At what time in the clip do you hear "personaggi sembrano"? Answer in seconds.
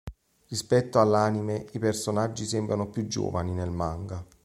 1.77-2.89